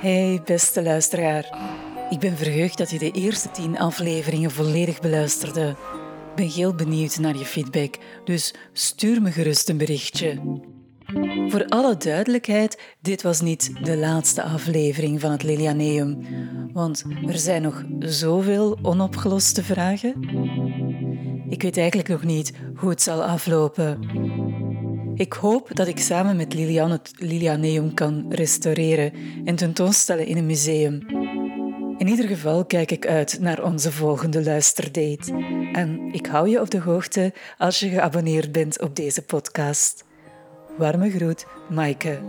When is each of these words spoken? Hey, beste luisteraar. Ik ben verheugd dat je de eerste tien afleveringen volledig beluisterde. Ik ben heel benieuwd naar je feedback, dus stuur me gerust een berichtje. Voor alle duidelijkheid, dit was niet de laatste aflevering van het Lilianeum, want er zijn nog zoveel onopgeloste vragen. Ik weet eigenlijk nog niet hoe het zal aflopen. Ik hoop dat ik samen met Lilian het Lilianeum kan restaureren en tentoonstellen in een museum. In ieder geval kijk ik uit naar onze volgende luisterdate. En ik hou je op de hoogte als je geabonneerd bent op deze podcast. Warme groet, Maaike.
Hey, 0.00 0.40
beste 0.44 0.82
luisteraar. 0.82 1.58
Ik 2.10 2.18
ben 2.18 2.36
verheugd 2.36 2.78
dat 2.78 2.90
je 2.90 2.98
de 2.98 3.10
eerste 3.10 3.50
tien 3.50 3.78
afleveringen 3.78 4.50
volledig 4.50 5.00
beluisterde. 5.00 5.68
Ik 5.68 6.34
ben 6.36 6.48
heel 6.48 6.74
benieuwd 6.74 7.18
naar 7.18 7.36
je 7.36 7.44
feedback, 7.44 7.94
dus 8.24 8.54
stuur 8.72 9.22
me 9.22 9.30
gerust 9.30 9.68
een 9.68 9.76
berichtje. 9.76 10.40
Voor 11.48 11.64
alle 11.66 11.96
duidelijkheid, 11.96 12.96
dit 13.00 13.22
was 13.22 13.40
niet 13.40 13.72
de 13.82 13.96
laatste 13.96 14.42
aflevering 14.42 15.20
van 15.20 15.30
het 15.30 15.42
Lilianeum, 15.42 16.26
want 16.72 17.04
er 17.26 17.38
zijn 17.38 17.62
nog 17.62 17.84
zoveel 17.98 18.78
onopgeloste 18.82 19.64
vragen. 19.64 20.14
Ik 21.48 21.62
weet 21.62 21.76
eigenlijk 21.76 22.08
nog 22.08 22.24
niet 22.24 22.52
hoe 22.74 22.90
het 22.90 23.02
zal 23.02 23.24
aflopen. 23.24 23.98
Ik 25.20 25.32
hoop 25.32 25.68
dat 25.72 25.86
ik 25.86 25.98
samen 25.98 26.36
met 26.36 26.54
Lilian 26.54 26.90
het 26.90 27.12
Lilianeum 27.16 27.94
kan 27.94 28.26
restaureren 28.28 29.12
en 29.44 29.56
tentoonstellen 29.56 30.26
in 30.26 30.36
een 30.36 30.46
museum. 30.46 31.06
In 31.98 32.08
ieder 32.08 32.26
geval 32.26 32.64
kijk 32.64 32.90
ik 32.90 33.06
uit 33.06 33.40
naar 33.40 33.62
onze 33.62 33.92
volgende 33.92 34.42
luisterdate. 34.42 35.32
En 35.72 36.12
ik 36.12 36.26
hou 36.26 36.48
je 36.48 36.60
op 36.60 36.70
de 36.70 36.80
hoogte 36.80 37.32
als 37.58 37.80
je 37.80 37.88
geabonneerd 37.88 38.52
bent 38.52 38.80
op 38.80 38.96
deze 38.96 39.22
podcast. 39.22 40.04
Warme 40.76 41.10
groet, 41.10 41.46
Maaike. 41.70 42.20